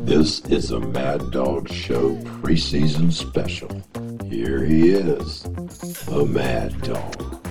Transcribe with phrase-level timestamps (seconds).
[0.00, 3.82] This is a Mad Dawg Show preseason special.
[4.28, 5.44] Here he is,
[6.08, 7.46] a Mad Dawg.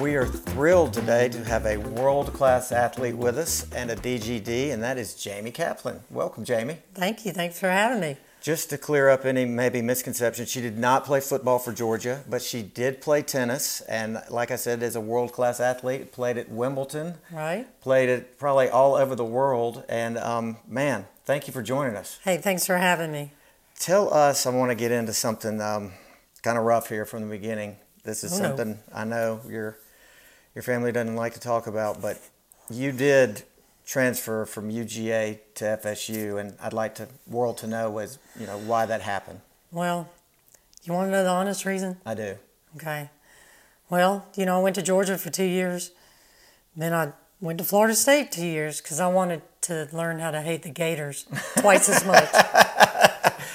[0.00, 4.72] We are thrilled today to have a world class athlete with us and a DGD,
[4.72, 6.00] and that is Jaime Kaplan.
[6.10, 6.78] Welcome, Jaime.
[6.94, 7.32] Thank you.
[7.32, 8.16] Thanks for having me.
[8.40, 12.40] Just to clear up any maybe misconception, she did not play football for Georgia, but
[12.40, 13.80] she did play tennis.
[13.82, 17.66] And like I said, is a world class athlete, played at Wimbledon, Right.
[17.80, 19.84] played it probably all over the world.
[19.88, 22.20] And um, man, thank you for joining us.
[22.22, 23.32] Hey, thanks for having me.
[23.78, 25.92] Tell us, I want to get into something um,
[26.42, 27.76] kind of rough here from the beginning.
[28.04, 28.42] This is Oh, no.
[28.48, 29.76] something I know your
[30.54, 32.18] your family doesn't like to talk about, but
[32.70, 33.42] you did
[33.88, 38.58] transfer from UGA to FSU, and I'd like the world to know was you know
[38.58, 39.40] why that happened.
[39.72, 40.08] Well,
[40.84, 41.96] you want to know the honest reason?
[42.04, 42.36] I do.
[42.76, 43.08] Okay.
[43.88, 45.90] Well, you know, I went to Georgia for two years.
[46.76, 50.42] Then I went to Florida State two years because I wanted to learn how to
[50.42, 52.28] hate the Gators twice as much.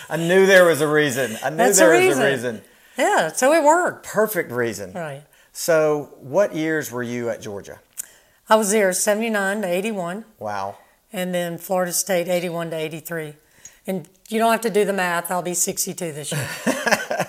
[0.10, 1.38] I knew there was a reason.
[1.44, 2.62] I knew That's there the was a reason.
[2.98, 4.06] Yeah, so it worked.
[4.06, 4.94] Perfect reason.
[4.94, 5.24] Right.
[5.52, 7.80] So, what years were you at Georgia?
[8.50, 10.78] I was there 79 to 81, Wow.
[11.12, 13.36] and then Florida State 81 to 83.
[13.88, 15.32] And you don't have to do the math.
[15.32, 16.48] I'll be 62 this year.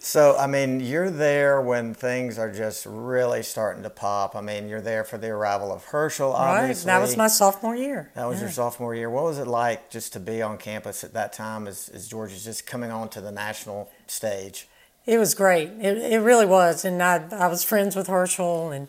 [0.00, 4.34] So, I mean, you're there when things are just really starting to pop.
[4.36, 6.72] I mean, you're there for the arrival of Herschel, right.
[6.74, 8.10] That was my sophomore year.
[8.14, 8.44] That was Yeah.
[8.44, 9.10] your sophomore year.
[9.10, 12.42] What was it like just to be on campus at that time as, as Georgia's
[12.42, 14.66] just coming onto the national stage?
[15.04, 15.72] It was great.
[15.78, 16.86] It, it really was.
[16.86, 18.88] And I, I was friends with Herschel, and,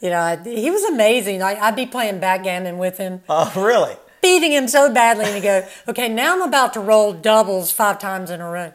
[0.00, 1.42] you know, I, he was amazing.
[1.42, 3.96] I, I'd be playing backgammon with him, Oh, really?
[4.22, 7.98] beating him so badly, and he'd go, okay, now I'm about to roll doubles five
[7.98, 8.72] times in a row.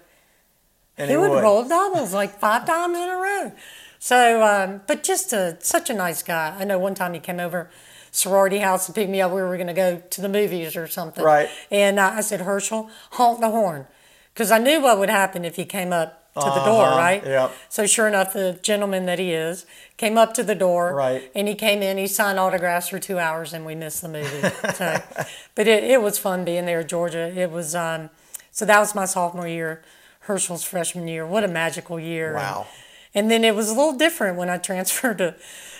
[0.97, 3.51] And He would roll doubles like five times in a row.
[3.99, 6.55] So, um, but just a, such a nice guy.
[6.57, 7.69] I know one time he came over
[8.11, 9.31] sorority house to pick me up.
[9.31, 11.23] We were going to go to the movies or something.
[11.23, 11.49] Right.
[11.69, 13.87] And uh, I said, Herschel, honk the horn.
[14.33, 17.25] Because I knew what would happen if he came up to the door, Uh-huh, right?
[17.25, 17.51] yep.
[17.69, 19.65] So sure enough, the gentleman that he is
[19.97, 20.93] came up to the door.
[20.95, 21.29] Right.
[21.35, 24.49] And he came in, he signed autographs for two hours, and we missed the movie.
[24.75, 25.01] so,
[25.55, 27.33] but it, it was fun being there at Georgia.
[27.37, 28.09] It was, um,
[28.51, 29.81] so that was my sophomore year.
[30.21, 31.25] Herschel's freshman year.
[31.25, 32.35] What a magical year.
[32.35, 32.67] Wow.
[33.13, 35.35] And then it was a little different when I transferred to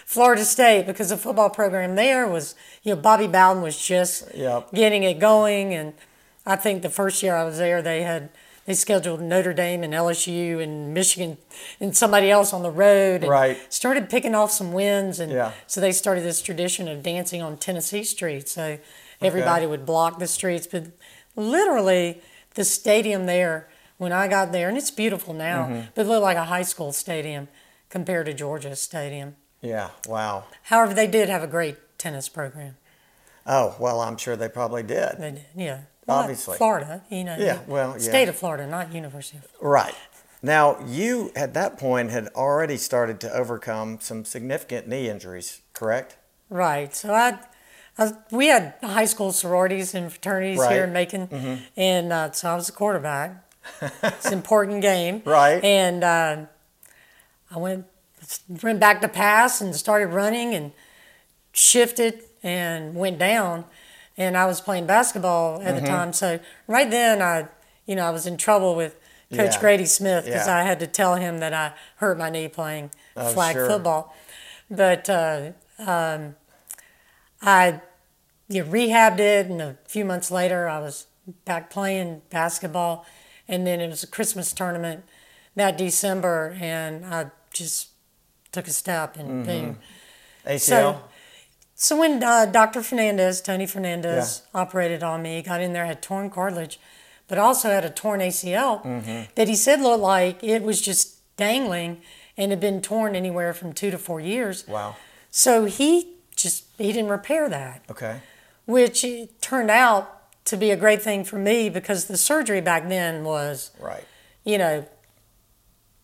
[0.06, 4.74] Florida State because the football program there was, you know, Bobby Bowden was just Yep.
[4.74, 5.74] getting it going.
[5.74, 5.94] And
[6.46, 8.30] I think the first year I was there, they had,
[8.66, 11.38] they scheduled Notre Dame and LSU and Michigan
[11.80, 13.22] and somebody else on the road.
[13.22, 13.58] And Right.
[13.74, 15.20] Started picking off some wins.
[15.20, 15.52] And Yeah.
[15.68, 18.48] so they started this tradition of dancing on Tennessee Street.
[18.48, 18.78] So
[19.22, 20.68] everybody would block the streets.
[20.68, 20.86] But
[21.36, 22.22] literally,
[22.56, 23.68] the stadium there,
[23.98, 25.82] when I got there, and it's beautiful now, Mm-hmm.
[25.96, 27.48] but it looked like a high school stadium
[27.90, 29.36] compared to Georgia Stadium.
[29.62, 30.46] Yeah, wow.
[30.64, 32.78] However, they did have a great tennis program.
[33.46, 35.18] Oh, well, I'm sure they probably did.
[35.20, 35.80] They did, yeah.
[36.12, 36.58] Obviously.
[36.58, 37.36] Florida, you know.
[37.40, 37.98] Yeah, well, yeah.
[38.00, 39.96] State of Florida, not University of Right.
[40.44, 46.18] Now, you at that point had already started to overcome some significant knee injuries, correct?
[46.50, 46.96] Right.
[46.96, 47.38] So I,
[47.98, 50.68] I we had high school sororities and fraternities Right.
[50.70, 50.74] Mm-hmm.
[50.76, 53.46] here in Macon, and uh, so I was a quarterback.
[53.82, 55.22] it's an important game.
[55.26, 55.64] Right.
[55.64, 56.46] And uh,
[57.52, 57.86] I went
[58.64, 60.72] went back to pass and started running and
[61.54, 63.66] shifted and went down,
[64.22, 65.84] and I was playing basketball at Mm-hmm.
[65.86, 66.14] the time.
[66.14, 67.48] So right then I,
[67.86, 68.94] you know, I was in trouble with.
[69.34, 69.60] Coach Yeah.
[69.62, 70.58] Grady Smith, because Yeah.
[70.60, 71.72] I had to tell him that I
[72.02, 73.66] hurt my knee playing Oh, flag sure.
[73.70, 74.14] football.
[74.70, 76.36] But uh, um,
[77.42, 77.80] I
[78.50, 81.08] you know, rehabbed it, and a few months later, I was
[81.46, 83.06] back playing basketball.
[83.48, 85.06] And then it was a Christmas tournament
[85.56, 87.88] that December, and I just
[88.52, 89.78] took a step, and boom.
[90.46, 90.60] ACL?
[90.60, 91.02] So,
[91.82, 92.84] so when uh, Dr.
[92.84, 96.80] Fernandez, Tony Fernandez, operated on me, got in there, had torn cartilage,
[97.28, 98.84] but also had a torn ACL
[99.34, 102.00] that he said looked like it was just dangling
[102.38, 104.68] and had been torn anywhere from two to four years.
[104.68, 104.96] wow.
[105.32, 108.20] So he just he didn't repair that, Okay.
[108.68, 109.04] which
[109.42, 113.72] turned out to be a great thing for me because the surgery back then was,
[113.80, 114.04] Right.
[114.44, 114.86] you know,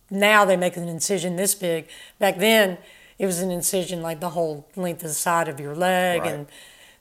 [0.09, 1.88] now they make an incision this big.
[2.18, 2.77] Back then,
[3.19, 6.33] it was an incision like the whole length of the side of your leg Right.
[6.33, 6.47] and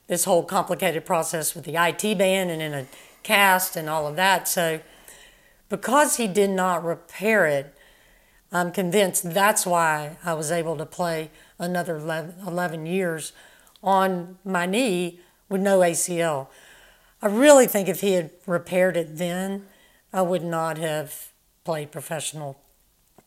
[0.07, 2.85] this whole complicated process with the IT band and in a
[3.23, 4.47] cast and all of that.
[4.47, 4.79] So,
[5.69, 7.73] because he did not repair it,
[8.51, 11.29] I'm convinced that's why I was able to play
[11.59, 13.33] another 11 11 years
[13.83, 16.47] on my knee with no ACL.
[17.21, 19.65] I really think if he had repaired it then,
[20.13, 21.31] I would not have
[21.65, 22.57] played professional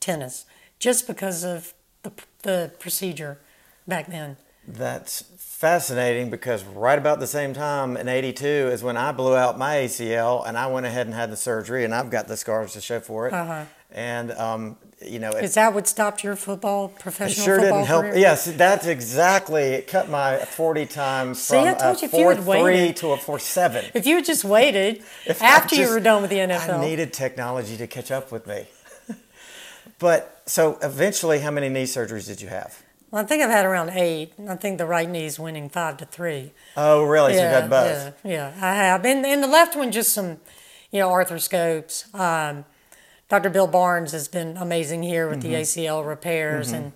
[0.00, 0.46] tennis
[0.78, 2.12] just because of the,
[2.43, 3.38] the procedure
[3.87, 4.37] back then.
[4.67, 9.58] That's fascinating because right about the same time in 82 is when I blew out
[9.58, 12.73] my ACL and I went ahead and had the surgery and I've got the scars
[12.75, 13.35] to show for it.
[13.35, 13.64] Uh-huh.
[13.93, 17.43] And, um, you know, it, Is that what stopped your football professional?
[17.43, 18.03] it sure football didn't help.
[18.05, 18.17] career?
[18.19, 22.29] Yes, that's exactly, it cut my 40 times See, from I told a you you
[22.29, 22.96] had 4-3 waited.
[22.96, 23.91] to a 4-7.
[23.94, 25.03] If you had just waited
[25.41, 26.79] after you were done with the NFL.
[26.79, 28.67] I needed technology to catch up with me.
[29.99, 32.82] but so eventually, how many knee surgeries did you have?
[33.11, 34.32] Well, I think I've had around eight.
[34.49, 36.52] I think the right knee's winning five to three.
[36.76, 37.35] Oh, really?
[37.35, 38.14] So you've had both.
[38.25, 39.05] yeah, yeah, I have.
[39.05, 40.38] And, and the left one, just some,
[40.93, 42.14] you know, arthroscopes.
[42.14, 42.64] Um,
[43.29, 43.50] Dr.
[43.50, 45.52] Bill Barnes has been amazing here with Mm-hmm.
[45.52, 46.70] the ACL repairs.
[46.73, 46.93] And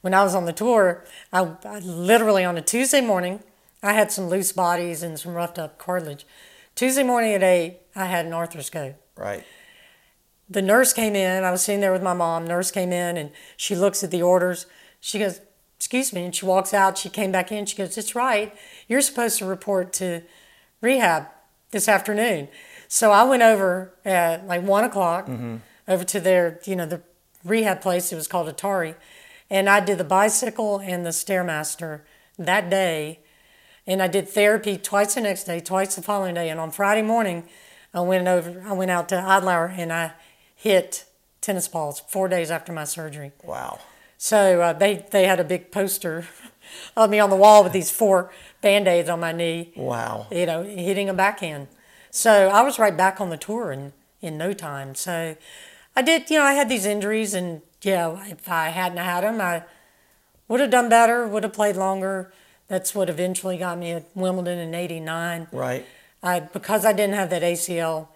[0.00, 3.40] when I was on the tour, I, I literally on a Tuesday morning,
[3.82, 6.26] I had some loose bodies and some roughed up cartilage.
[6.74, 8.94] Tuesday morning at eight, I had an arthroscope.
[9.16, 9.44] Right.
[10.54, 11.42] The nurse came in.
[11.42, 12.46] I was sitting there with my mom.
[12.46, 14.66] Nurse came in and she looks at the orders.
[15.00, 15.40] She goes,
[15.76, 16.96] "Excuse me," and she walks out.
[16.96, 17.66] She came back in.
[17.66, 18.54] She goes, "It's right.
[18.86, 20.22] You're supposed to report to
[20.80, 21.26] rehab
[21.72, 22.48] this afternoon."
[22.86, 25.56] So I went over at like one o'clock mm-hmm.
[25.88, 27.02] over to their, you know, the
[27.42, 28.12] rehab place.
[28.12, 28.94] It was called Atari,
[29.50, 32.02] and I did the bicycle and the stairmaster
[32.38, 33.18] that day.
[33.88, 36.48] And I did therapy twice the next day, twice the following day.
[36.48, 37.48] And on Friday morning,
[37.92, 38.62] I went over.
[38.64, 40.12] I went out to Idle Hour and I
[40.64, 41.04] hit
[41.42, 43.32] tennis balls four days after my surgery.
[43.44, 43.80] Wow.
[44.16, 46.26] So uh, they they had a big poster
[46.96, 48.32] of me on the wall with these four
[48.62, 49.72] band aids on my knee.
[49.76, 50.26] Wow.
[50.30, 51.68] You know, hitting a backhand.
[52.10, 54.94] So I was right back on the tour in in no time.
[54.94, 55.36] So
[55.94, 56.30] I did.
[56.30, 59.64] You know, I had these injuries, and yeah, if I hadn't had them, I
[60.48, 61.28] would have done better.
[61.28, 62.32] Would have played longer.
[62.68, 65.48] That's what eventually got me at Wimbledon in '89.
[65.52, 65.84] Right.
[66.22, 68.08] I, because I didn't have that ACL,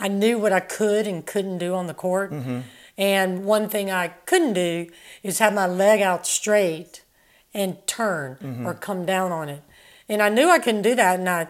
[0.00, 2.32] I knew what I could and couldn't do on the court.
[2.32, 2.60] Mm-hmm.
[2.98, 4.88] And one thing I couldn't do
[5.22, 7.04] is have my leg out straight
[7.54, 8.66] and turn mm-hmm.
[8.66, 9.62] or come down on it.
[10.08, 11.20] And I knew I couldn't do that.
[11.20, 11.48] And I,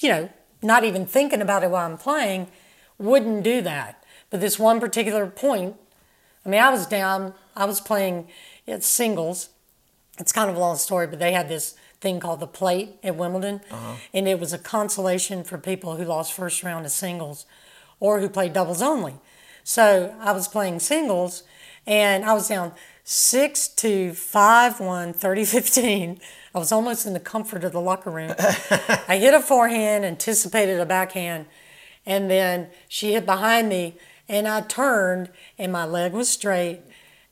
[0.00, 0.28] you know,
[0.62, 2.48] not even thinking about it while I'm playing,
[2.98, 4.04] wouldn't do that.
[4.28, 5.76] But this one particular point,
[6.44, 8.28] I mean, I was down, I was playing
[8.66, 9.48] at singles
[10.18, 13.16] it's kind of a long story, but they had this thing called the plate at
[13.16, 13.94] Wimbledon, uh-huh.
[14.12, 17.46] and it was a consolation for people who lost first round of singles
[18.00, 19.14] or who played doubles only.
[19.64, 21.42] So I was playing singles,
[21.86, 22.72] and I was down
[23.04, 26.20] six to five one 30 15.
[26.54, 28.34] I was almost in the comfort of the locker room.
[28.38, 31.46] I hit a forehand, anticipated a backhand,
[32.06, 33.96] and then she hit behind me,
[34.28, 36.80] and I turned, and my leg was straight.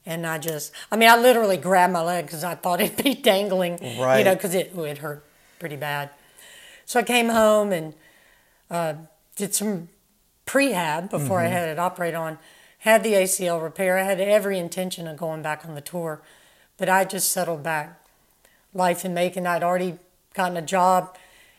[0.08, 3.14] And I just, I mean, I literally grabbed my leg because I thought it'd be
[3.14, 4.18] dangling, right.
[4.18, 5.24] you know, because it, it hurt
[5.58, 6.10] pretty bad.
[6.84, 7.94] So I came home and
[8.70, 8.94] uh,
[9.34, 9.88] did some
[10.46, 11.52] prehab before I mm-hmm.
[11.52, 12.38] had it operated on.
[12.80, 13.98] Had the ACL repair.
[13.98, 16.22] I had every intention of going back on the tour,
[16.76, 18.00] but I just settled back.
[18.72, 19.46] Life in Macon.
[19.46, 19.98] I'd already
[20.34, 21.16] gotten a job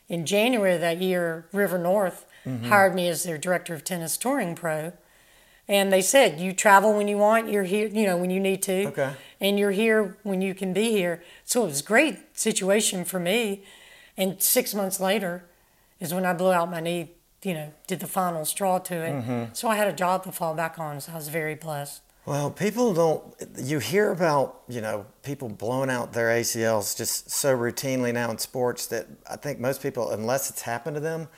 [0.08, 1.48] in January of that year.
[1.52, 2.66] River North mm-hmm.
[2.66, 4.94] hired me as their director of tennis touring pro,
[5.68, 7.50] and they said you travel when you want.
[7.50, 9.14] You're here, you know, when you need to, Okay.
[9.42, 11.24] and you're here when you can be here.
[11.44, 13.64] So it was a great situation for me.
[14.16, 15.44] And six months later
[16.00, 17.12] is when I blew out my knee,
[17.44, 19.12] you know, did the final straw to it.
[19.14, 19.44] Mm-hmm.
[19.54, 21.00] So I had a job to fall back on.
[21.02, 22.02] So I was very blessed.
[22.26, 23.24] Well, people don't.
[23.58, 28.38] You hear about you know people blowing out their ACLs just so routinely now in
[28.38, 31.30] sports that I think most people, unless it's happened to them,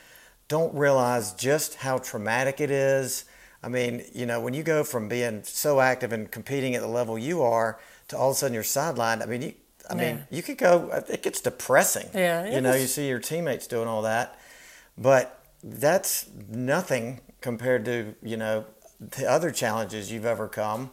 [0.48, 3.24] don't realize just how traumatic it is.
[3.62, 6.88] I mean, you know, when you go from being so active and competing at the
[6.88, 9.22] level you are to all of a sudden you're sidelined.
[9.22, 9.52] I mean, you,
[9.88, 10.36] I mean, Yeah.
[10.38, 11.04] you could go.
[11.08, 12.08] It gets depressing.
[12.14, 14.36] Yeah, it you know, was- you see your teammates doing all that,
[14.98, 18.64] but that's nothing compared to you know
[19.00, 20.90] the other challenges you've overcome,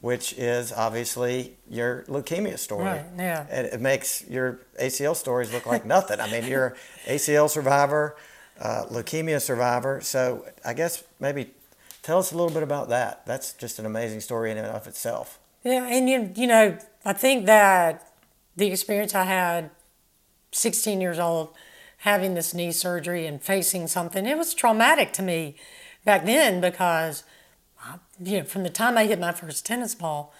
[0.00, 2.84] which is obviously your leukemia story.
[2.84, 3.46] Right, yeah.
[3.48, 6.20] It, it makes your ACL stories look like nothing.
[6.20, 8.16] I mean, you're ACL survivor,
[8.60, 10.00] uh, leukemia survivor.
[10.00, 11.50] So I guess maybe
[12.02, 13.26] tell us a little bit about that.
[13.26, 15.38] That's just an amazing story in and of itself.
[15.64, 18.12] Yeah, and you, you know, I think that
[18.56, 19.70] the experience I had,
[20.52, 21.50] 16 years old,
[21.98, 25.56] having this knee surgery and facing something, it was traumatic to me
[26.04, 27.24] back then because,
[28.22, 30.32] you know, from the time I hit my first tennis ball,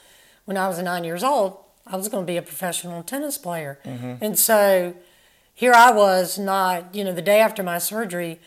[0.44, 3.80] when I was nine years old, I was going to be a professional tennis player.
[3.84, 4.14] Mm-hmm.
[4.22, 4.94] And so
[5.54, 8.40] here I was, not, you know, the day after my surgery,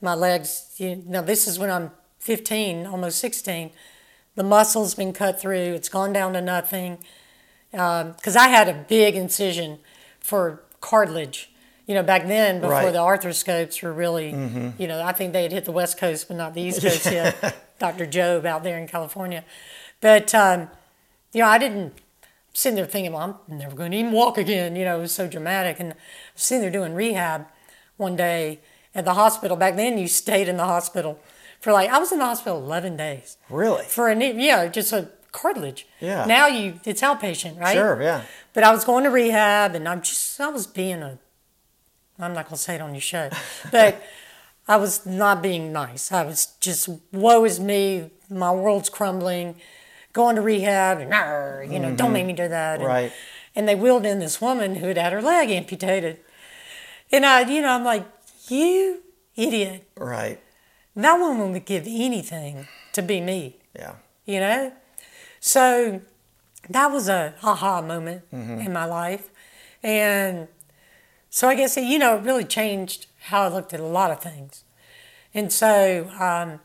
[0.00, 3.70] my legs, you know, this is when I'm 15, almost 16
[4.38, 5.74] the muscle's been cut through.
[5.74, 6.98] It's gone down to nothing.
[7.74, 9.80] Um, because I had a big incision
[10.20, 11.50] for cartilage.
[11.88, 12.92] You know, back then, before Right.
[12.92, 14.28] the arthroscopes were really,
[14.78, 17.06] you know, I think they had hit the West Coast, but not the East Coast
[17.06, 17.56] yet.
[17.80, 18.06] Dr.
[18.06, 19.42] Jobe out there in California.
[20.00, 20.68] But, um,
[21.32, 21.94] you know, I didn't,
[22.52, 24.76] sitting there thinking, well, I'm never going to even walk again.
[24.76, 25.80] You know, it was so dramatic.
[25.80, 25.94] And
[26.34, 27.46] sitting there doing rehab
[27.96, 28.60] one day
[28.94, 29.56] at the hospital.
[29.56, 31.18] Back then, you stayed in the hospital
[31.60, 33.38] for like, I was in the hospital 11 days.
[33.48, 33.84] Really?
[33.84, 35.86] For a yeah, just a cartilage.
[36.00, 36.26] Yeah.
[36.26, 37.74] Now you, it's outpatient, right?
[37.74, 38.22] Sure, yeah.
[38.52, 41.18] But I was going to rehab and I'm just, I was being a,
[42.18, 43.30] I'm not going to say it on your show,
[43.70, 44.02] but
[44.66, 46.12] I was not being nice.
[46.12, 49.56] I was just, woe is me, my world's crumbling,
[50.12, 52.28] going to rehab and, you know, don't make mm-hmm.
[52.28, 52.80] me do that.
[52.80, 53.12] And, Right.
[53.54, 56.20] And they wheeled in this woman who had had her leg amputated.
[57.10, 58.06] And I, you know, I'm like,
[58.48, 59.02] you
[59.36, 59.88] idiot.
[59.96, 60.40] Right.
[60.94, 63.94] That woman would give anything to be me Yeah.
[64.26, 64.72] you know?
[65.40, 66.02] So
[66.68, 68.60] that was a aha moment mm-hmm.
[68.60, 69.30] in my life.
[69.82, 70.48] And
[71.30, 74.20] so I guess, you know, it really changed how I looked at a lot of
[74.20, 74.64] things.
[75.34, 76.60] And so um,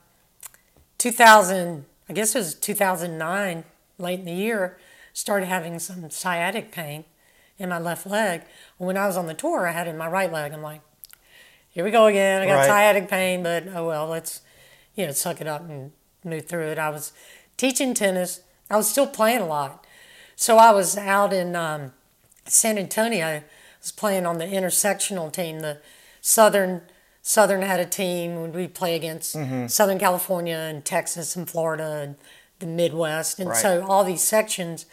[0.97, 3.63] 2000, I guess it was 2009,
[3.97, 4.77] late in the year,
[5.13, 7.05] started having some sciatic pain
[7.57, 8.43] in my left leg.
[8.77, 10.53] When I was on the tour, I had it in my right leg.
[10.53, 10.81] I'm like,
[11.69, 12.41] here we go again.
[12.41, 12.67] I got Right.
[12.67, 14.41] sciatic pain, but oh well, let's,
[14.95, 15.91] you know, suck it up and
[16.23, 16.77] move through it.
[16.77, 17.11] I was
[17.57, 18.41] teaching tennis.
[18.69, 19.85] I was still playing a lot.
[20.35, 21.93] So I was out in um,
[22.45, 23.43] San Antonio.
[23.83, 25.59] Was playing on the intersectional team.
[25.59, 25.77] The
[26.21, 26.81] Southern
[27.21, 29.67] Southern had a team when we play against Mm-hmm.
[29.67, 32.15] Southern California and Texas and Florida and
[32.59, 33.39] the Midwest.
[33.39, 33.61] And Right.
[33.61, 34.85] so all these sections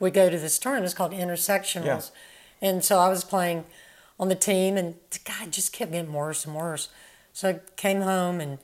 [0.00, 0.86] would go to this tournament.
[0.86, 2.10] It's called intersectionals.
[2.60, 3.64] And so I was playing
[4.20, 6.88] on the team, and God just kept getting worse and worse.
[7.32, 8.58] So I came home and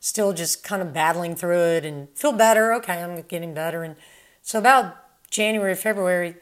[0.00, 2.72] still just kind of battling through it and feel better.
[2.74, 3.82] Okay, I'm getting better.
[3.84, 3.96] And
[4.42, 4.96] so about
[5.30, 6.36] January, February,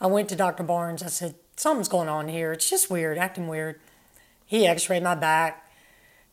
[0.00, 0.62] I went to Dr.
[0.62, 1.02] Barnes.
[1.02, 2.52] I said, something's going on here.
[2.52, 3.80] It's just weird, acting weird.
[4.46, 5.70] He x-rayed my back.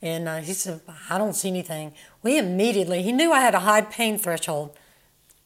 [0.02, 1.94] And uh, he said, I don't see anything.
[2.22, 4.78] We immediately, he knew I had a high pain threshold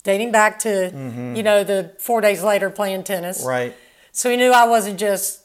[0.03, 0.91] dating back to,
[1.36, 3.43] you know, the four days later playing tennis.
[3.45, 3.75] Right.
[4.12, 5.43] So he knew I wasn't just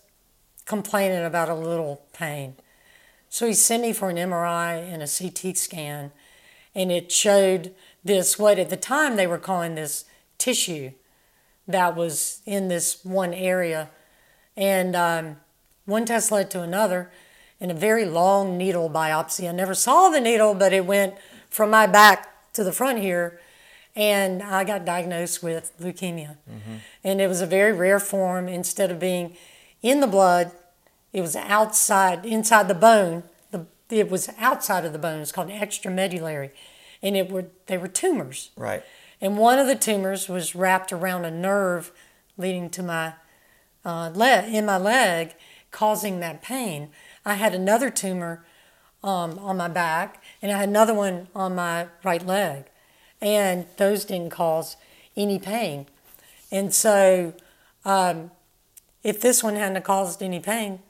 [0.65, 2.55] complaining about a little pain.
[3.29, 6.13] So he sent me for an MRI and a CT scan,
[6.75, 10.05] and it showed this, what at the time they were calling this
[10.39, 10.93] tissue
[11.67, 13.91] that was in this one area.
[14.57, 15.37] And um,
[15.85, 17.11] one test led to another,
[17.61, 19.49] and a very long needle biopsy.
[19.49, 21.15] I never saw the needle, but it went
[21.51, 23.41] from my back to the front here,
[23.97, 26.37] and I got diagnosed with leukemia.
[27.03, 28.49] And it was a very rare form.
[28.49, 29.37] Instead of being
[29.83, 30.53] in the blood,
[31.13, 33.23] it was outside, inside the bone.
[33.51, 35.21] The, it was outside of the bone.
[35.21, 36.51] It's called extramedullary,
[37.03, 38.51] and it were they were tumors.
[38.57, 38.83] Right.
[39.21, 41.93] And one of the tumors was wrapped around a nerve
[42.37, 43.15] leading to my
[43.85, 45.35] uh, leg, in my leg,
[45.71, 46.91] causing that pain.
[47.25, 48.45] I had another tumor
[49.03, 52.65] um, on my back, and I had another one on my right leg,
[53.21, 54.77] and those didn't cause
[55.17, 55.87] any pain.
[56.51, 57.35] And so,
[57.85, 58.31] um,
[59.03, 60.81] if this one hadn't caused any pain,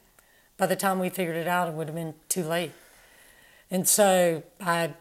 [0.57, 2.73] by the time we figured it out, it would have been too late.
[3.71, 4.95] And so I,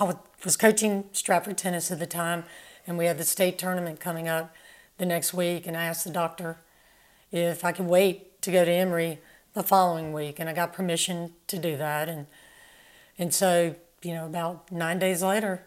[0.00, 2.44] I was coaching Stratford tennis at the time,
[2.86, 4.54] and we had the state tournament coming up
[4.96, 5.66] the next week.
[5.66, 6.56] And I asked the doctor
[7.32, 9.18] if I could wait to go to Emory
[9.54, 12.08] the following week, and I got permission to do that.
[12.08, 12.26] And
[13.18, 15.64] and so you know, about nine days later,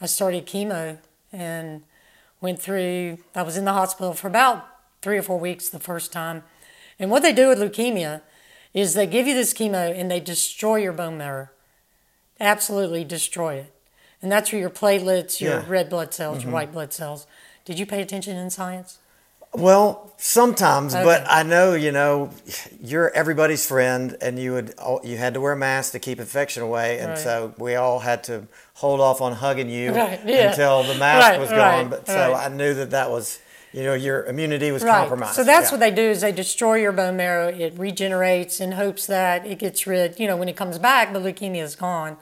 [0.00, 0.98] I started chemo
[1.32, 1.82] and
[2.40, 3.18] went through.
[3.34, 4.66] I was in the hospital for about
[5.02, 6.42] three or four weeks the first time.
[6.98, 8.20] And what they do with leukemia
[8.74, 11.48] is they give you this chemo and they destroy your bone marrow
[12.40, 13.74] absolutely destroy it.
[14.22, 15.60] And that's where your platelets, your Yeah.
[15.60, 15.70] Mm-hmm.
[15.70, 17.26] red blood cells, your white blood cells.
[17.64, 18.98] Did you pay attention in science?
[19.52, 22.30] Well, sometimes, but I know you know
[22.80, 26.62] you're everybody's friend, and you would you had to wear a mask to keep infection
[26.62, 27.18] away, and Right.
[27.18, 30.50] so we all had to hold off on hugging you Right, yeah.
[30.50, 31.88] until the mask Right, was gone.
[31.88, 32.34] but so.
[32.34, 33.40] I knew that that was
[33.72, 34.92] you know your immunity was Right.
[35.00, 35.34] compromised.
[35.34, 35.72] So that's Yeah.
[35.72, 37.48] what they do is they destroy your bone marrow.
[37.48, 40.20] It regenerates in hopes that it gets rid.
[40.20, 42.18] You know, when it comes back, the leukemia is gone.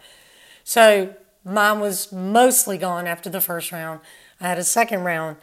[0.65, 1.11] So
[1.45, 4.01] mine was mostly gone after the first round.
[4.41, 5.37] I had a second round,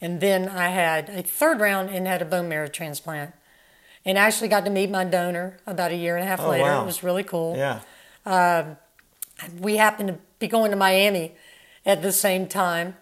[0.00, 3.32] and then I had a third round and had a bone marrow transplant.
[4.04, 6.48] And I actually got to meet my donor about a year and a half Oh,
[6.50, 6.64] later.
[6.64, 6.82] wow.
[6.82, 7.56] It was really cool.
[7.56, 7.80] Yeah.
[8.24, 8.76] Um,
[9.58, 11.34] we happened to be going to Miami
[11.84, 12.96] at the same time.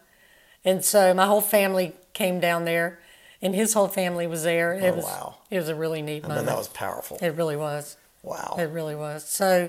[0.64, 2.98] And so my whole family came down there
[3.42, 4.72] and his whole family was there.
[4.72, 5.34] It Oh, was wow.
[5.50, 6.46] it was a really neat And moment.
[6.46, 7.18] that was powerful.
[7.20, 7.96] it really was.
[8.22, 8.56] Wow.
[8.58, 9.24] It really was.
[9.28, 9.68] So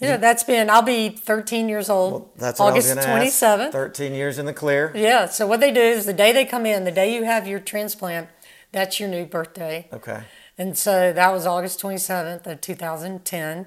[0.00, 2.30] yeah, that's been I'll be 13 years old.
[2.36, 3.60] That's what August I was going 27th.
[3.66, 3.72] ask.
[3.72, 4.92] Thirteen years in the clear.
[4.94, 7.46] Yeah, so what they do is the day they come in, the day you have
[7.46, 8.28] your transplant,
[8.72, 9.88] that's your new birthday.
[9.92, 10.22] Okay.
[10.58, 13.66] And so that was August 27th of 2010.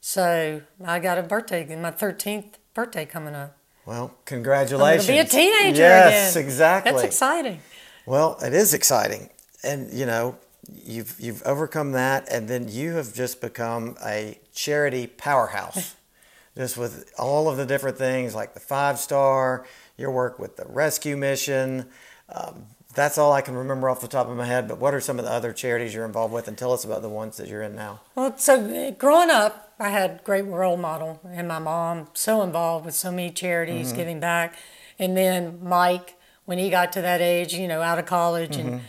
[0.00, 3.56] So I got a birthday, my 13th birthday coming up.
[3.86, 5.06] Well, I'm congratulations.
[5.06, 6.44] gonna be a teenager yes, again.
[6.44, 6.92] exactly.
[6.92, 7.60] That's exciting.
[8.06, 9.30] Well, it is exciting,
[9.62, 10.36] and you know,
[10.84, 15.96] you've you've overcome that, and then you have just become a charity powerhouse,
[16.56, 19.66] just with all of the different things like the five star,
[19.96, 21.88] your work with the rescue mission.
[22.28, 24.68] Um, that's all I can remember off the top of my head.
[24.68, 27.02] But what are some of the other charities you're involved with, and tell us about
[27.02, 28.00] the ones that you're in now?
[28.14, 32.84] Well, so uh, growing up, I had great role model, and my mom so involved
[32.86, 34.56] with so many charities, giving back,
[34.98, 38.82] and then Mike, when he got to that age, you know, out of college and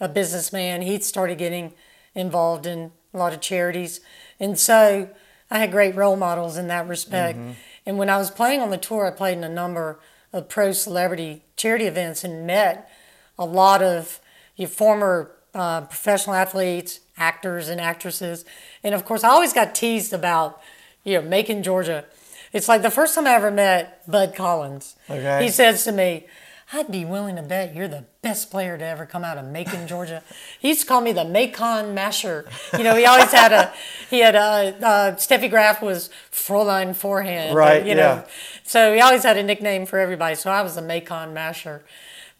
[0.00, 1.74] a businessman, he started getting
[2.14, 4.00] involved in a lot of charities,
[4.42, 5.08] and so
[5.50, 7.38] I had great role models in that respect.
[7.86, 9.98] And when I was playing on the tour, I played in a number
[10.32, 12.90] of pro celebrity charity events and met
[13.38, 14.20] a lot of
[14.56, 18.44] your former uh, professional athletes, actors, and actresses.
[18.82, 20.60] And of course, I always got teased about,
[21.04, 22.04] you know, Macon, Georgia.
[22.52, 24.96] It's like the first time I ever met Bud Collins.
[25.08, 25.44] Okay.
[25.44, 26.26] He says to me,
[26.74, 29.86] I'd be willing to bet you're the best player to ever come out of Macon,
[29.86, 30.22] Georgia.
[30.58, 32.46] He used to call me the Macon Masher.
[32.76, 33.72] You know, he always had a,
[34.08, 34.38] he had a,
[34.84, 37.54] uh, Steffi Graf was Fräulein Forehand.
[37.54, 38.24] Right, You know, yeah.
[38.64, 40.34] so he always had a nickname for everybody.
[40.34, 41.84] So I was the Macon Masher.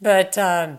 [0.01, 0.79] But, um,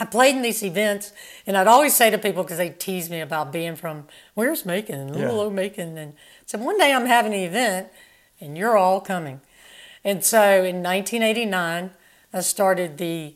[0.00, 1.12] I played in these events,
[1.44, 5.08] and I'd always say to people because they tease me about being from where's Macon,
[5.08, 5.42] little Yeah.
[5.42, 6.12] old Macon, and
[6.46, 7.88] so one day I'm having an event,
[8.40, 9.40] and you're all coming,
[10.04, 11.90] and so in 1989
[12.32, 13.34] I started the,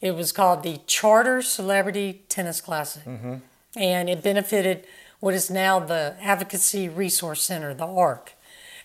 [0.00, 3.36] it was called the Charter Celebrity Tennis Classic, mm-hmm.
[3.76, 4.86] and it benefited
[5.20, 8.32] what is now the Advocacy Resource Center, the ARC,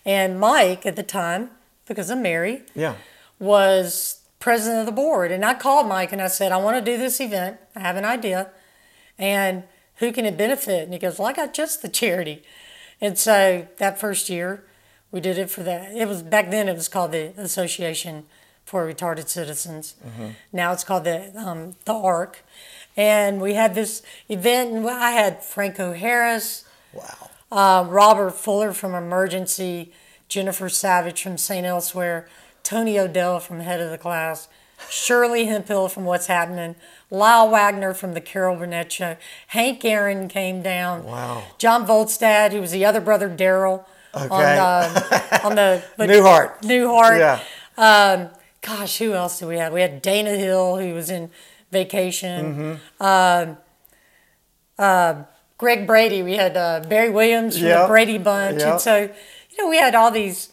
[0.04, 1.50] and Mike at the time,
[1.86, 2.94] because I'm married, Yeah.
[3.38, 5.32] was president of the board.
[5.32, 7.58] And I called Mike and I said, I want to do this event.
[7.74, 8.50] I have an idea.
[9.18, 9.64] And
[9.96, 10.84] who can it benefit?
[10.84, 12.42] And he goes, Well, I got just the charity.
[13.00, 14.64] And so that first year,
[15.10, 15.92] we did it for that.
[15.92, 18.26] It was back then, it was called the Association
[18.66, 19.94] for Retarded Citizens.
[20.52, 22.42] Now it's called the, um, the ARC.
[22.96, 27.30] And we had this event, and I had Franco Harris, Wow.
[27.52, 29.92] uh, Robert Fuller from Emergency,
[30.28, 31.64] Jennifer Savidge from St.
[31.64, 32.28] Elsewhere,
[32.64, 34.48] Tony O'Dell from Head of the Class,
[34.90, 36.74] Shirley Hemphill from What's Happening,
[37.10, 39.16] Lyle Waggoner from The Carol Burnett Show,
[39.48, 41.44] Hank Aaron came down, Wow.
[41.58, 44.58] John Voldstad, who was the other brother Daryl on, Okay.
[44.58, 46.60] uh, on the Newhart.
[46.62, 47.18] Newhart.
[47.18, 47.40] Yeah.
[47.78, 48.30] Um,
[48.66, 49.72] gosh, who else did we have?
[49.72, 51.30] We had Dana Hill, who was in
[51.70, 52.78] vacation.
[53.00, 53.02] Mm-hmm.
[53.02, 53.56] Um,
[54.78, 55.22] uh,
[55.58, 56.22] Greg Brady.
[56.22, 57.80] We had uh, Barry Williams from Yep.
[57.82, 58.58] the Brady Bunch.
[58.60, 58.72] Yep.
[58.72, 58.96] And so,
[59.50, 60.50] you know, we had all these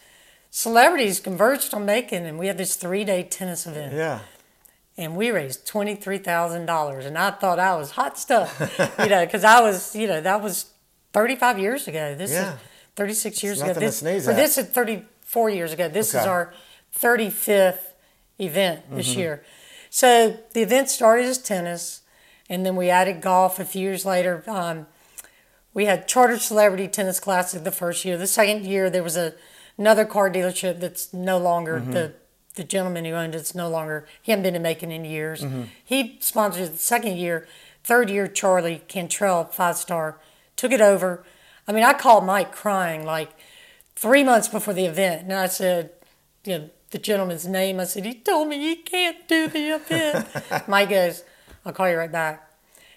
[0.50, 3.94] celebrities converged on Macon, and we had this three day tennis event.
[3.94, 4.20] Yeah.
[4.96, 7.06] And we raised $23,000.
[7.06, 8.60] And I thought I was hot stuff,
[9.00, 10.68] you know, because I was, you know, that was
[11.14, 12.14] 35 years ago.
[12.16, 12.54] This Yeah.
[12.54, 12.60] is
[12.96, 13.68] 36 years It's ago.
[13.70, 14.36] nothing to This, sneeze at.
[14.36, 15.90] this is 34 years ago.
[15.90, 16.54] This is our
[17.00, 17.93] 35th
[18.40, 19.20] event this Mm-hmm.
[19.20, 19.44] year.
[19.90, 22.02] So the event started as tennis,
[22.50, 24.44] and then we added golf a few years later.
[24.48, 24.88] Um,
[25.74, 28.18] we had Chartered Celebrity Tennis Classic the first year.
[28.18, 29.34] The second year, there was a
[29.78, 31.92] another car dealership that's no longer Mm-hmm.
[31.92, 32.14] the
[32.56, 35.42] the gentleman who owned it's no longer he hadn't been in Macon in years.
[35.42, 35.64] Mm-hmm.
[35.84, 37.48] He sponsored it the second year.
[37.84, 40.20] Third year, Charlie Cantrell, five star,
[40.56, 41.24] took it over.
[41.68, 43.32] I mean, I called Mike crying like
[43.96, 45.90] three months before the event, and I said,
[46.46, 47.80] you know, the gentleman's name.
[47.80, 50.28] I said, he told me he can't do the event.
[50.68, 51.24] Mike goes,
[51.66, 52.50] I'll call you right back.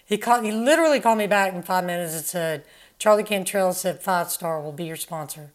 [0.05, 0.45] He called.
[0.45, 2.63] He literally called me back in five minutes and said,
[2.97, 5.51] Charlie Cantrell said five star will be your sponsor.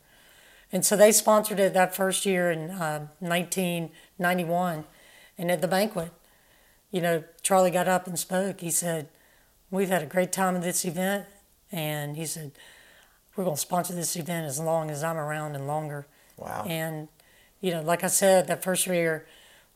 [0.70, 4.84] And so they sponsored it that first year in uh, 1991.
[5.38, 6.10] And at the banquet,
[6.90, 8.60] you know, Charlie got up and spoke.
[8.60, 9.08] He said,
[9.70, 11.26] We've had a great time at this event.
[11.70, 12.52] And he said,
[13.36, 16.06] We're going to sponsor this event as long as I'm around and longer.
[16.36, 16.66] Wow.
[16.68, 17.08] And,
[17.62, 19.24] you know, like I said, that first year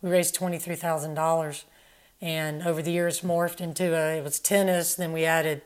[0.03, 1.65] we raised $23,000.
[2.21, 5.63] And over the years morphed into a, it was tennis, then we added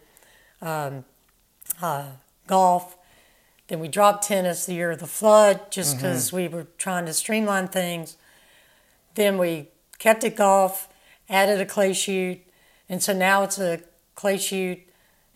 [0.61, 1.05] um,
[1.81, 2.07] uh,
[2.47, 2.97] golf,
[3.69, 7.13] then we dropped tennis the year of the flood just because we were trying to
[7.15, 8.17] streamline things.
[9.15, 10.89] Then we kept it golf,
[11.29, 12.41] added a clay shoot,
[12.89, 13.81] and so now it's a
[14.17, 14.81] clay shoot,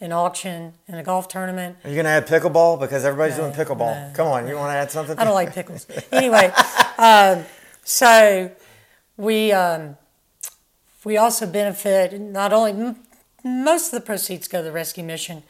[0.04, 1.76] an auction, and a golf tournament.
[1.84, 2.78] Are you going to add pickleball?
[2.78, 4.08] Because everybody's doing pickleball.
[4.08, 5.18] no, Come on, you want to add something?
[5.18, 5.86] I don't like pickles.
[6.12, 6.52] Anyway,
[6.98, 7.44] um,
[7.84, 8.50] so
[9.16, 9.96] we um,
[11.04, 12.96] we also benefit not only m-
[13.44, 15.42] most of the proceeds go to the rescue mission,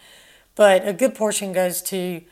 [0.55, 2.23] but a good portion goes to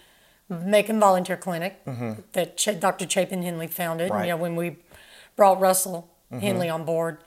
[0.49, 1.85] Macon Volunteer Clinic
[2.33, 3.09] that Ch- Dr.
[3.09, 4.11] Chapin Henley founded.
[4.11, 4.15] Mm-hmm.
[4.15, 4.21] Right.
[4.21, 4.27] Mm-hmm.
[4.29, 4.77] You know, when we
[5.37, 7.19] brought Russell Henley on board,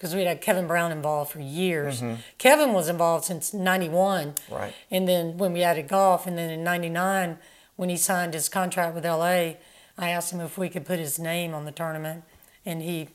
[0.00, 2.02] because we had Kevin Brown involved for years.
[2.38, 4.28] Kevin was involved since '91.
[4.28, 4.54] Mm-hmm.
[4.54, 4.74] Right.
[4.90, 7.36] And then when we added golf, and then in '99,
[7.76, 9.56] when he signed his contract with LA,
[9.98, 12.24] I asked him if we could put his name on the tournament,
[12.64, 13.08] and he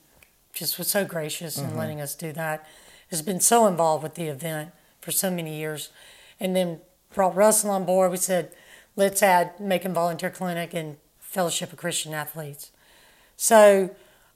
[0.54, 2.68] just was so gracious in letting us do that.
[3.10, 4.70] has been so involved with the event
[5.02, 5.90] for so many years,
[6.40, 6.82] and then
[7.16, 8.12] brought Russell on board.
[8.12, 8.52] We said,
[8.96, 12.72] let's add Macon Volunteer Clinic and Fellowship of Christian Athletes.
[13.36, 13.90] So,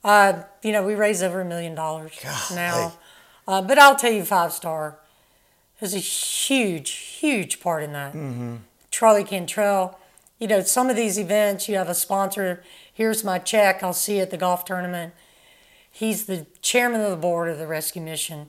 [0.04, 2.14] uh, you know, we raised over a million dollars
[2.54, 2.94] now.
[3.48, 5.00] Uh, but I'll tell you, Five Star
[5.82, 8.14] is a huge, huge part in that.
[8.92, 9.98] Charlie Cantrell,
[10.40, 12.64] you know, some of these events, you have a sponsor.
[12.94, 13.82] Here's my check.
[13.84, 15.14] I'll see you at the golf tournament.
[15.92, 18.48] He's the chairman of the board of the rescue mission.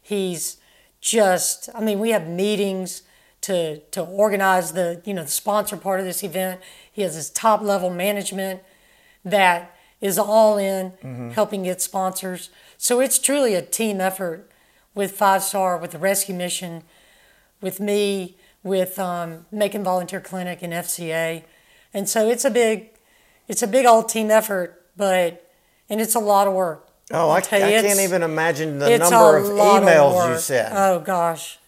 [0.00, 0.58] He's
[1.00, 3.02] just, I mean, we have meetings
[3.42, 6.60] to to organize the, you know, the sponsor part of this event.
[6.90, 8.60] He has his top level management
[9.24, 9.71] that
[10.02, 10.92] is all in
[11.34, 12.50] helping get sponsors.
[12.76, 14.50] So it's truly a team effort
[14.94, 16.82] with Five Star, with the rescue mission,
[17.62, 21.44] with me, with um, Macon Volunteer Clinic and FCA,
[21.94, 22.90] and so it's a big,
[23.48, 25.48] it's a big old team effort, but
[25.88, 26.88] and it's a lot of work.
[27.10, 30.40] Oh, I, you, I can't even imagine the number of emails you work.
[30.40, 30.74] sent.
[30.74, 31.58] Oh gosh,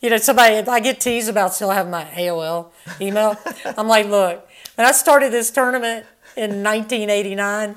[0.00, 3.36] you know somebody I get teased about still having my AOL email.
[3.76, 6.06] I'm like, look, when I started this tournament
[6.38, 7.76] in 1989,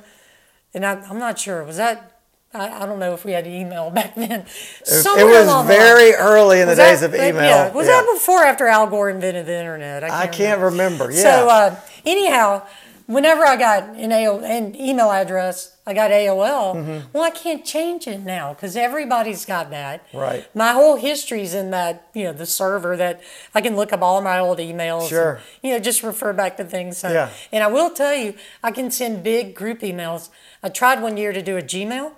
[0.73, 2.07] and I, I'm not sure was that.
[2.53, 4.41] I, I don't know if we had email back then.
[4.41, 4.45] it
[4.85, 7.43] was along very early in the Was days that- of email.
[7.43, 7.71] Yeah.
[7.71, 8.01] Was Yeah.
[8.01, 10.03] that before or after Al Gore invented the internet?
[10.03, 11.11] I can't remember.
[11.11, 11.21] Yeah.
[11.21, 12.63] So uh, anyhow,
[13.07, 16.75] whenever I got an, AO, an email address, I got AOL.
[16.75, 17.07] Mm-hmm.
[17.13, 20.05] Well, I can't change it now because everybody's got that.
[20.13, 20.47] Right.
[20.55, 23.21] My whole history's in that, you know, the server that
[23.55, 25.09] I can look up all my old emails.
[25.09, 25.35] Sure.
[25.35, 26.97] And, you know, just refer back to things.
[26.97, 27.29] So, Yeah.
[27.51, 30.29] And I will tell you, I can send big group emails.
[30.61, 32.13] I tried one year to do a Gmail.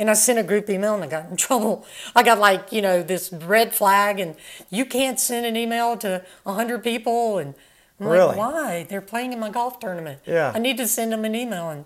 [0.00, 1.84] And I sent a group email and I got in trouble.
[2.14, 4.36] I got like, you know, this red flag and
[4.70, 7.38] you can't send an email to 100 people.
[7.38, 7.54] And
[8.00, 8.36] I'm Really?
[8.36, 8.86] like, why?
[8.88, 10.20] They're playing in my golf tournament.
[10.24, 10.52] Yeah.
[10.54, 11.68] I need to send them an email.
[11.70, 11.84] And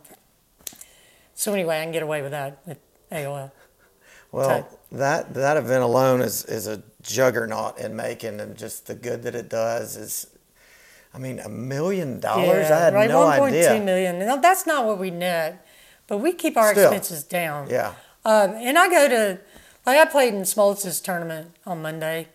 [1.35, 2.79] so anyway, I can get away with that with
[3.11, 3.51] AOL.
[4.31, 4.67] Well, Okay.
[4.93, 9.35] that that event alone is is a juggernaut in Macon, and just the good that
[9.35, 10.27] it does is,
[11.13, 12.71] I mean, a million dollars.
[12.71, 13.81] I had right, no 1.2 idea.
[13.85, 14.19] million.
[14.21, 15.67] No, that's not what we net,
[16.07, 16.85] but we keep our Still.
[16.93, 17.69] expenses down.
[17.69, 17.93] Yeah.
[18.25, 19.39] Um, and I go to,
[19.85, 22.29] like I played in Smoltz's tournament on Monday,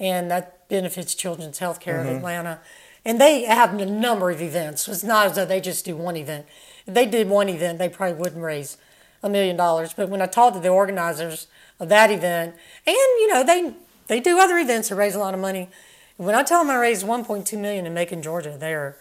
[0.00, 2.08] and that benefits Children's Healthcare Mm-hmm.
[2.08, 2.60] of Atlanta.
[3.04, 4.86] And they have a number of events.
[4.86, 6.46] It's not as though they just do one event.
[6.86, 8.76] If they did one event, they probably wouldn't raise
[9.22, 9.94] a million dollars.
[9.94, 11.46] But when I talked to the organizers
[11.78, 12.54] of that event,
[12.86, 13.74] and you know they
[14.08, 15.68] they do other events that raise a lot of money.
[16.16, 18.96] When I tell them I raised 1.2 million in Macon, Georgia, they're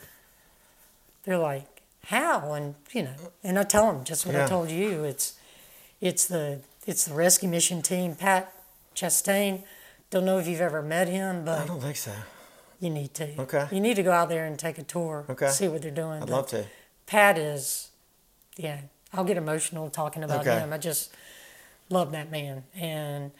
[1.24, 2.54] they're like, how?
[2.54, 5.04] And you know, and I tell them just what I told you.
[5.04, 5.38] It's
[6.00, 8.16] it's the it's the rescue mission team.
[8.16, 8.54] Pat
[8.96, 9.64] Chastain.
[10.10, 12.14] Don't know if you've ever met him, but I don't think so.
[12.80, 13.42] You need to.
[13.42, 13.68] Okay.
[13.72, 15.26] You need to go out there and take a tour.
[15.30, 15.50] Okay.
[15.50, 16.22] See what they're doing.
[16.24, 16.66] I'd But love to.
[17.06, 17.90] Pat is,
[18.58, 18.82] yeah.
[19.14, 20.60] I'll get emotional talking about Okay.
[20.60, 20.72] him.
[20.72, 21.12] I just
[21.90, 23.32] love that man, and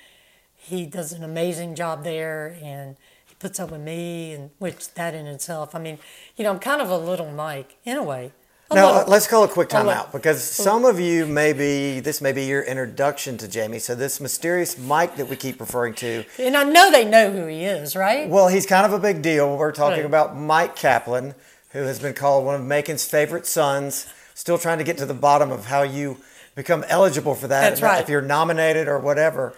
[0.56, 5.14] he does an amazing job there, and he puts up with me, and which that
[5.14, 5.76] in itself.
[5.76, 6.00] I mean,
[6.36, 8.32] you know, I'm kind of a little Mike in a way.
[8.72, 9.10] Now little.
[9.12, 10.02] let's call a quick A time little.
[10.04, 13.80] out because some of you may be this may be your introduction to Jaime.
[13.80, 17.48] So this mysterious Mike that we keep referring to, and I know they know who
[17.48, 18.30] he is, right?
[18.30, 19.58] well, he's kind of a big deal.
[19.58, 20.06] We're talking Right.
[20.06, 21.34] about Mike Kaplan,
[21.72, 24.06] who has been called one of Macon's favorite sons.
[24.36, 26.18] Still trying to get to the bottom of how you
[26.56, 27.62] become eligible for that.
[27.70, 28.02] That's right.
[28.02, 29.54] If you're nominated or whatever.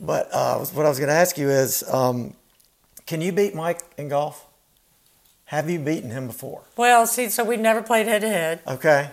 [0.00, 2.34] But uh, what I was going to ask you is, um,
[3.06, 4.45] can you beat Mike in golf?
[5.46, 6.62] Have you beaten him before?
[6.76, 8.60] Well, see, so we've never played head to head.
[8.66, 9.10] Okay.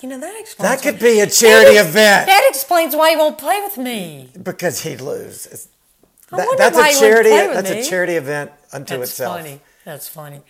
[0.00, 0.70] You know that explains.
[0.70, 2.26] That could be a charity that event.
[2.26, 4.30] That explains why he won't play with me.
[4.40, 5.46] Because he'd lose.
[5.46, 5.68] It's-
[6.32, 7.30] I that- that's why a charity.
[7.30, 7.80] play with That's me.
[7.80, 9.00] a charity event unto itself.
[9.00, 9.36] That's itself.
[9.36, 9.60] funny.
[9.84, 10.40] That's funny.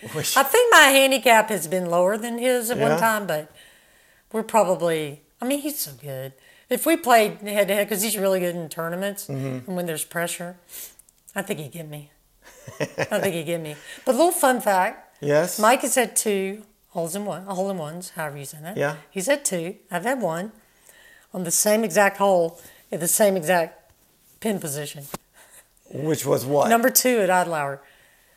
[0.41, 2.89] I think my handicap has been lower than his at Yeah?
[2.91, 3.51] one time, but
[4.33, 5.23] we're probably.
[5.43, 6.33] I mean, he's so good.
[6.71, 9.67] If we played head to head, because he's really good in tournaments, Mm-hmm.
[9.69, 10.57] and when there's pressure,
[11.35, 12.11] I think he'd get me.
[12.81, 12.85] I
[13.21, 13.77] think he'd get me.
[14.05, 15.59] But a little fun fact: Yes.
[15.59, 18.77] Mike has had two holes in one, hole in ones, however you say that.
[18.77, 18.97] Yeah.
[19.11, 19.77] He's had two.
[19.91, 20.53] I've had one
[21.33, 22.61] on the same exact hole
[22.93, 23.93] at the same exact
[24.41, 25.05] pin position.
[25.93, 26.69] Which was what?
[26.69, 27.83] Number two at Idle Hour.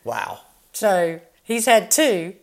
[0.04, 0.40] wow.
[0.72, 2.34] So he's had two,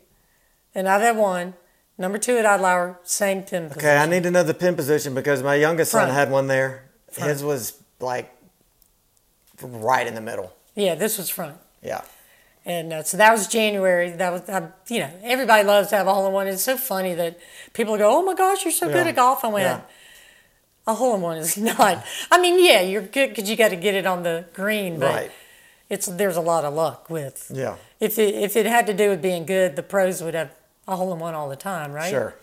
[0.74, 1.54] and I've had one.
[1.98, 3.88] Number two at Idle Hour, same pin position.
[3.88, 6.90] Okay, I need to know the pin position because my youngest son had one there.
[7.12, 7.30] Front.
[7.30, 8.34] His was like
[9.62, 10.54] right in the middle.
[10.76, 11.58] Yeah, this was front.
[11.82, 12.02] Yeah.
[12.68, 14.10] And uh, so that was January.
[14.12, 16.48] That was, uh, you know, everybody loves to have a hole in one.
[16.48, 17.40] It's so funny that
[17.74, 19.82] people go, "Oh my gosh, you're so good at golf." I went, Yeah.
[20.88, 23.76] "A hole in one is not." I mean, yeah, you're good because you got to
[23.76, 25.32] get it on the green, but Right.
[25.90, 27.52] it's there's a lot of luck with.
[27.54, 27.76] Yeah.
[28.00, 30.50] If it if it had to do with being good, the pros would have
[30.88, 32.10] a hole in one all the time, right?
[32.10, 32.34] Sure.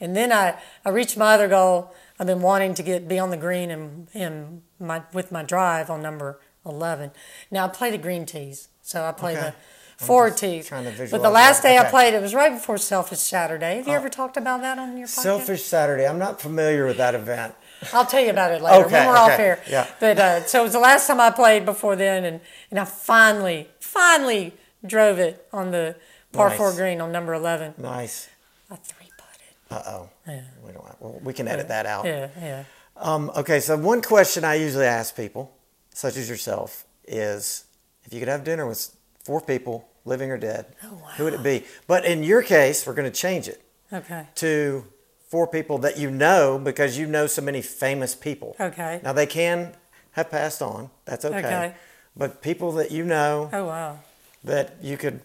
[0.00, 1.94] And then I, I reached my other goal.
[2.18, 5.88] I've been wanting to get be on the green in, in my with my drive
[5.88, 7.10] on number 11.
[7.50, 9.52] Now I play the green tees, so I play Okay.
[9.98, 10.66] the forward just tees.
[10.68, 11.68] trying to But the last that.
[11.68, 13.76] day I played, it was right before Selfish Saturday.
[13.76, 15.22] Have you ever talked about that on your podcast?
[15.22, 16.06] Selfish Saturday.
[16.06, 17.54] I'm not familiar with that event.
[17.92, 19.62] I'll tell you about it later Okay, when we're off okay, air.
[19.68, 19.86] yeah.
[20.00, 22.40] But uh, so it was the last time I played before then, and,
[22.70, 24.54] and I finally, finally
[24.86, 25.96] drove it on the
[26.32, 26.58] par Nice.
[26.58, 27.74] four green on number 11.
[27.78, 28.28] Nice.
[28.70, 29.54] I three putted.
[29.70, 30.08] Uh oh.
[30.26, 30.40] Yeah.
[30.64, 30.84] We don't.
[31.00, 32.04] Well, we can edit that out.
[32.04, 32.64] Yeah, yeah.
[32.96, 35.52] Um, okay, so one question I usually ask people,
[35.92, 37.64] such as yourself, is
[38.04, 41.42] if you could have dinner with four people, living or dead, Oh, who would it
[41.42, 41.64] be?
[41.86, 43.62] But in your case, we're going to change it
[43.92, 44.26] Okay.
[44.36, 44.84] to
[45.28, 48.56] four people that you know because you know so many famous people.
[48.60, 49.00] Okay.
[49.02, 49.74] Now they can
[50.12, 50.90] have passed on.
[51.04, 51.38] That's okay.
[51.38, 51.74] Okay.
[52.16, 53.98] But people that you know Oh wow.
[54.44, 55.20] that you could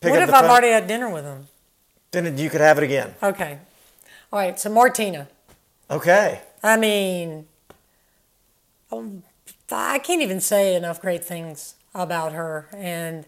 [0.00, 1.48] pick what if I've phone, already had dinner with them?
[2.12, 3.12] then you could have it again.
[3.22, 3.58] Okay.
[4.32, 4.58] All right.
[4.60, 5.26] So Martina.
[5.90, 6.40] Okay.
[6.62, 7.46] I mean,
[8.92, 9.22] um,
[9.70, 12.68] I can't even say enough great things about her.
[12.76, 13.24] And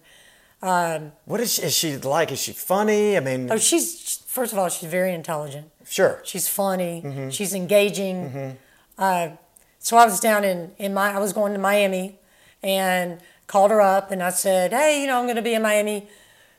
[0.63, 2.33] um, What is she, is she like?
[2.33, 3.17] Is she funny?
[3.17, 5.71] I mean, oh, she's first of all, she's very intelligent.
[5.87, 6.21] sure.
[6.25, 7.03] She's funny.
[7.05, 7.31] Mm-hmm.
[7.31, 8.57] She's engaging.
[8.99, 9.31] Uh,
[9.79, 12.19] so I was down in, in my I was going to Miami,
[12.63, 15.63] and called her up and I said, hey, you know, I'm going to be in
[15.63, 16.09] Miami,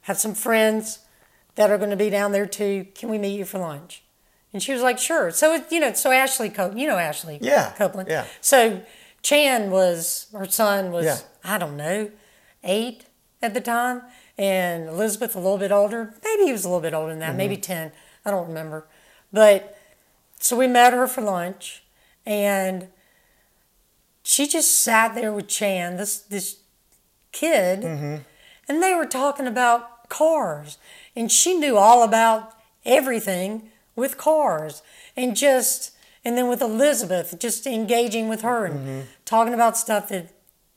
[0.03, 0.99] have some friends
[1.55, 2.85] that are going to be down there too.
[2.95, 4.03] Can we meet you for lunch?
[4.53, 5.31] And she was like, sure.
[5.31, 8.07] So it, you know, so Ashley, Co- you know Ashley Yeah, Copeland.
[8.09, 8.25] yeah.
[8.39, 8.81] So
[9.27, 11.17] Chan was her son was Yeah.
[11.43, 12.11] I don't know
[12.63, 13.07] eight
[13.41, 14.03] at the time,
[14.37, 16.13] and Elizabeth a little bit older.
[16.23, 17.37] Maybe he was a little bit older than that, Mm-hmm.
[17.37, 17.91] maybe ten.
[18.23, 18.87] I don't remember.
[19.33, 19.77] But
[20.39, 21.83] so we met her for lunch,
[22.25, 22.87] and
[24.23, 26.59] she just sat there with Chan, this this
[27.33, 28.15] kid, Mm-hmm.
[28.69, 30.77] and they were talking about cars,
[31.17, 32.53] and she knew all about
[32.85, 34.81] everything with cars,
[35.17, 35.91] and just
[36.27, 38.99] and then with Elizabeth, just engaging with her and mm-hmm.
[39.23, 40.33] talking about stuff that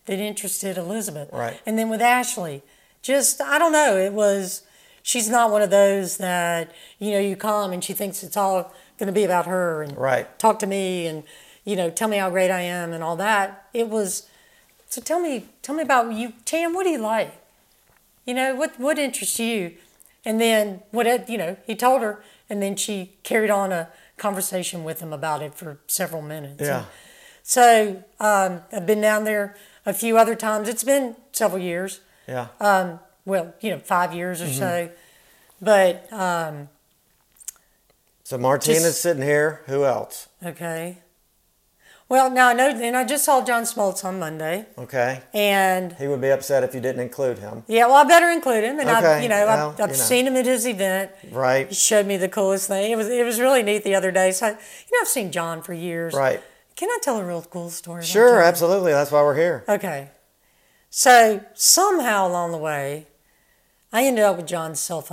[0.06, 1.60] that interested Elizabeth, Right.
[1.66, 2.62] and then with Ashley,
[3.02, 4.62] just I don't know, it was.
[5.02, 8.72] She's not one of those that you know you come and she thinks it's all
[8.96, 10.38] going to be about her and Right.
[10.38, 11.24] talk to me and
[11.64, 13.66] you know tell me how great I am and all that.
[13.74, 14.28] It was
[14.88, 16.74] so tell me tell me about you, Tam.
[16.74, 17.32] What do you like?
[18.24, 19.72] You know what what interests you?
[20.24, 23.88] And then what you know he told her, and then she carried on a
[24.20, 26.62] conversation with him about it for several minutes.
[26.62, 26.84] Yeah.
[27.42, 30.68] So um, I've been down there a few other times.
[30.68, 32.00] It's been several years.
[32.28, 32.48] Yeah.
[32.60, 34.58] Um, well, you know, five years or Mm-hmm.
[34.58, 34.90] so.
[35.62, 36.68] But um,
[38.24, 39.62] So Martina's just- sitting here.
[39.66, 40.28] Who else?
[40.44, 40.98] okay.
[42.10, 45.22] Well, now I know, and I just saw John Smoltz on Monday, Okay.
[45.32, 47.62] and He would be upset if you didn't include him.
[47.68, 48.80] yeah, well, I better include him.
[48.80, 50.02] And I've, Okay, you know, well, I've, I've you know.
[50.02, 51.12] seen him at his event.
[51.30, 51.58] Right.
[51.60, 51.74] He Right.
[51.74, 52.90] showed me the coolest thing.
[52.90, 54.32] It was it was really neat the other day.
[54.32, 56.12] So, you know, I've seen John for years.
[56.12, 56.42] Right.
[56.74, 58.00] Can I tell a real cool story?
[58.00, 58.48] about Sure, John?
[58.48, 58.90] absolutely.
[58.92, 59.64] That's why we're here.
[59.68, 60.08] Okay.
[60.90, 63.06] So somehow along the way,
[63.92, 65.08] I ended up with John's cell phone.